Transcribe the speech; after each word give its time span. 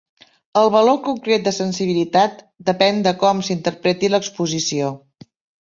El 0.61 0.71
valor 0.75 0.97
concret 1.07 1.43
de 1.49 1.53
sensibilitat 1.57 2.41
depèn 2.71 3.05
de 3.09 3.15
com 3.25 3.45
s'interpreti 3.51 4.11
l'exposició. 4.15 4.91